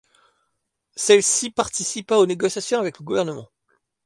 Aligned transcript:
Celle-ci 0.95 1.51
participa 1.51 2.17
aux 2.17 2.25
négociations 2.25 2.79
avec 2.79 2.97
le 2.97 3.05
gouvernement. 3.05 3.51